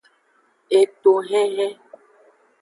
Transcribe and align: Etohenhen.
Etohenhen. 0.79 1.73